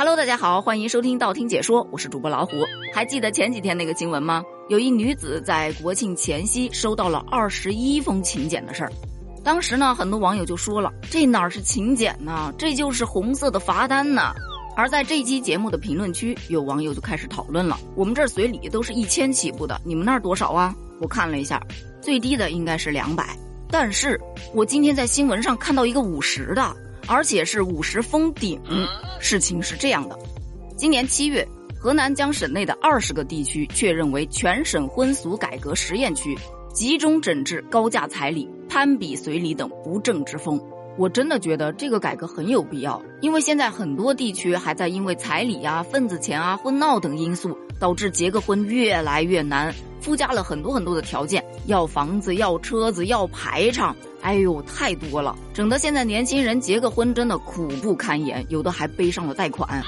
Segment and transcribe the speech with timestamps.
[0.00, 2.52] Hello，大家好，欢迎收听道听解说，我是主播老虎。
[2.94, 4.42] 还记得前几天那个新闻吗？
[4.70, 8.90] 有一女子在国庆前夕收到了二十一封请柬的事儿。
[9.44, 12.50] 当时呢，很多网友就说了：“这哪是请柬呢？
[12.56, 14.32] 这就是红色的罚单呢！”
[14.74, 21.60] 而在这期节目的评论区，有网友就开始讨论了：“我们这儿随礼都是一千起步的，你们那儿多少啊？”我看了一下，
[22.00, 23.36] 最低的应该是两百，
[23.70, 24.18] 但是
[24.54, 26.74] 我今天在新闻上看到一个五十的。
[27.10, 28.60] 而且是五十封顶。
[29.18, 30.16] 事情是这样的，
[30.76, 31.44] 今年七月，
[31.76, 36.38] 河南将省内的二十个地区确认为全省婚俗改革实验区，
[36.72, 40.62] 集中整治高价彩礼、攀比随礼等不正之风。
[40.96, 53.94] 我真的觉得这个改革很有必要，因为现在很多地区还在因为彩礼呀、份子钱啊、婚闹等因素，导致结个婚越来越难，附加了很多很多的条件，要房子、要车子、要排场。
[54.22, 59.82] 哎呦，太多了，整得现在年轻人结个婚真的苦不堪言，有的还背上了贷款。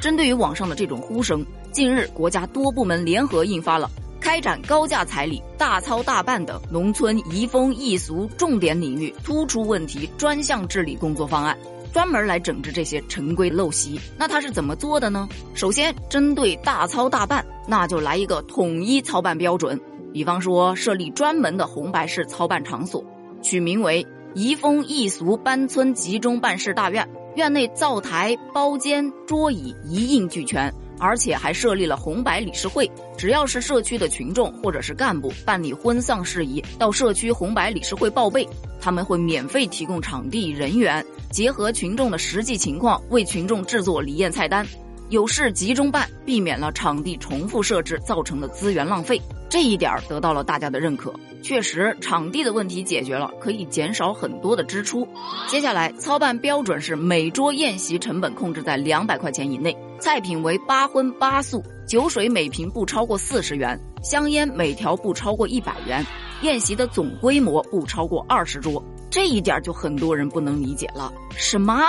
[0.00, 3.88] 针对于网上的这种呼声，近日国家多部门联合印发了
[4.22, 11.56] 《开展高价彩礼、大操大办等农村移风易俗重点领域突出问题专项治理工作方案》，
[11.94, 14.00] 专门来整治这些陈规陋习。
[14.18, 15.28] 那他是怎么做的呢？
[15.54, 19.80] 首先，针对大操大办，那就来一个统一操办标准。
[20.12, 23.04] 比方说，设立专门的红白事操办场所，
[23.42, 30.74] 取名为“移风易俗班村集中办事大院”，院内灶台、包间、桌椅一应俱全，
[31.04, 32.90] 而且还设立了红白理事会。
[33.14, 38.48] 只要是社区的群众或者是干部办理婚丧事宜，到社区红白理事会报备，
[38.80, 44.66] 他们会免费提供场地、人员，结合群众的实际情况，为群众制作礼宴菜单。
[45.10, 51.12] 有事集中办，避免了场地重复设置造成的资源浪费，这一点得到了大家的认可。
[51.42, 55.06] 确实，场地的问题解决了，可以减少很多的支出。
[55.46, 66.04] 接下来，操办标准是每桌宴席成本控制在两百块钱以内，菜品为八荤八素，酒水每瓶不超过四十元，香烟每条不超过一百元，
[66.42, 68.84] 宴席的总规模不超过二十桌。
[69.10, 71.82] 这一点就很多人不能理解了，什么？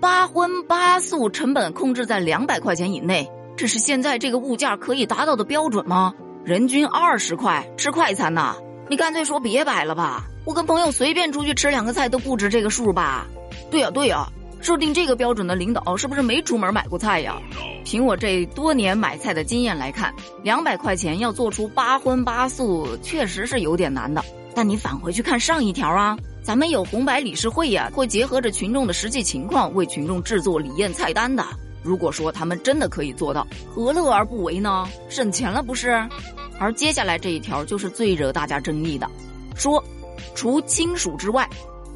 [0.00, 6.14] 八荤八素，成本控制在两百块钱以内，这是现在这个物价可以达到的标准吗？
[6.44, 8.54] 人均二十块吃快餐呐？
[8.88, 13.26] 你干脆说别摆了吧，我跟朋友随便出去吃两个菜都不止这个数吧？
[13.70, 14.28] 对呀对呀，
[14.60, 17.40] 设定这个标准的领导是不是没出门买过菜呀？
[17.84, 24.22] 凭我这多年买菜的经验来看，两百块钱要做出八荤八素，确实是有点难的。
[24.54, 26.16] 但你返回去看上一条啊。
[26.42, 31.44] 咱们有红白理事会呀，会结合着群众的实际情况为群众制作礼宴菜单的。
[31.82, 34.88] 如果说他们真的可以做到，何乐而不为呢？
[35.10, 36.02] 省钱了不是？
[36.58, 39.08] 而接下来这一条就是最惹大家争议的，
[39.54, 39.82] 说，
[40.34, 41.48] 除亲属之外，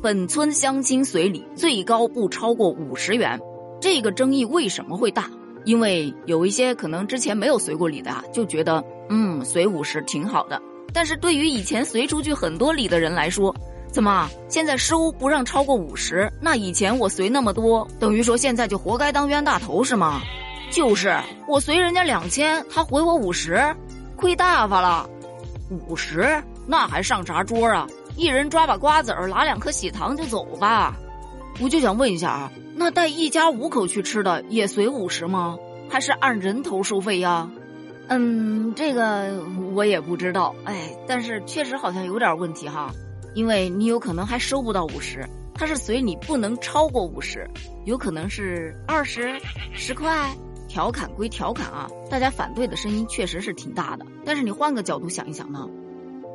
[0.03, 3.39] 本村相亲随礼最高不超过五十元。
[3.81, 5.31] 这个争议为什么会大？
[5.65, 10.61] 因为有一些可能之前没有随过礼的啊，就觉得嗯随五十挺好的。
[10.93, 13.55] 但是对于以前随出去很多礼的人来说，
[13.93, 16.29] 怎么现在收不让超过五十？
[16.41, 20.21] 那以前我随那么多，等于说现在就活该当冤大头是吗？
[20.73, 23.63] 就是我随人家两千，他回我五十，
[24.17, 25.09] 亏大发了。
[25.89, 27.87] 五十那还上啥桌啊？
[28.17, 30.97] 一人抓把瓜子儿，拿两颗喜糖就走吧。
[31.61, 35.59] 我就想问一下啊，那带一家五口去吃的也随五十吗？
[35.89, 37.51] 还是按人头收费呀？
[38.09, 39.43] 嗯，这个
[39.75, 40.55] 我也不知道。
[40.65, 42.91] 哎，但是确实好像有点问题哈。
[43.35, 47.49] 因为你有可能还收不到五十，它是随你不能超过五十，
[47.85, 49.41] 有可能是二十、
[49.73, 50.31] 十块。
[50.69, 54.07] 调侃归调侃啊，大家反对的声音确实是挺大的。
[54.25, 55.69] 但是你换个角度想一想呢，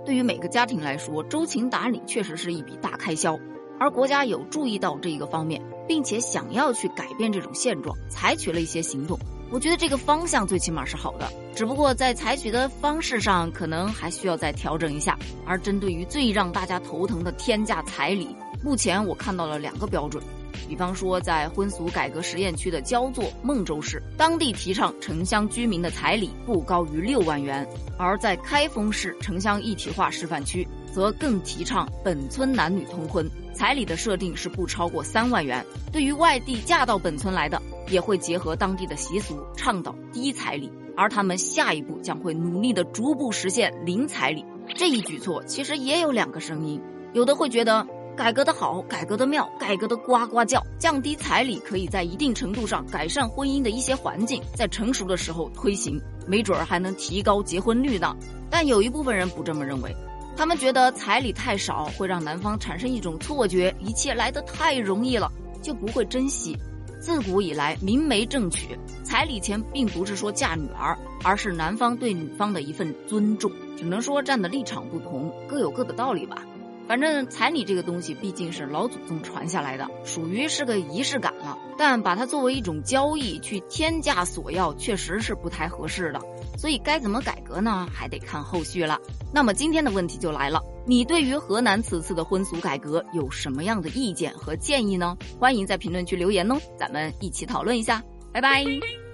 [0.08, 3.38] 对于每个家庭来说，周勤打理确实是一笔大开销，
[3.78, 9.20] 而国家有注意到这一个方面，并且想要去改变这种现状，采取了一些行动。
[9.52, 15.20] 我觉得这个方向最起码是好的，只不过在采取的方式上可能还需要再调整一下。
[15.46, 20.24] 而针对于最让大家头疼的天价彩礼，目前我看到了两个标准，
[20.68, 27.66] 比方说在婚俗改革实验区的焦作、孟州市，当地提倡城乡居民的彩礼不高于六万元；
[27.98, 35.66] 而在开封市城乡一体化示范区，则更提倡本村男女通婚，彩礼的设定是不超过三万元。
[35.92, 37.62] 对于外地嫁到本村来的。
[37.90, 44.44] 也会结合当地的习俗，倡导低彩礼，而他们下一步将会努力的逐步实现零彩礼。
[44.76, 46.82] 这一举措其实也有两个声音，
[47.14, 47.88] 有的会觉得
[48.18, 58.18] 改革的好，改革的妙，改革的呱呱叫，降低彩礼可以在一定程度上改善婚姻的一些环境，在成熟的时候推行，没准儿还能提高结婚率呢。
[58.50, 59.96] 但有一部分人不这么认为，
[60.36, 65.32] 他们觉得彩礼太少会让男方产生一种错觉，一切来得太容易了，
[65.62, 66.58] 就不会珍惜。
[67.00, 73.52] 自古以来，明媒正娶，彩礼钱并不是说嫁女儿，而是男方对女方的一份尊重。
[73.78, 76.42] 只能说站的立场不同，各有各的道理吧。
[76.88, 81.58] 反正彩礼这个东西毕竟是老祖宗传下来的，属于是个仪式感了。
[81.78, 86.20] 但把它作为一种交易去天价索要，确实是不太合适的。
[86.58, 87.88] 所以该怎么改革呢？
[87.94, 88.98] 还得看后续了。
[89.34, 95.16] 那么今天的问题就来了，你对于河南此次的婚俗改革有什么样的意见和建议呢？
[95.40, 98.02] 欢迎在评论区留言哦，咱们一起讨论一下。
[98.32, 99.07] 拜拜。